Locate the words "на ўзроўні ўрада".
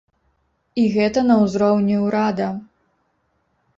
1.29-2.47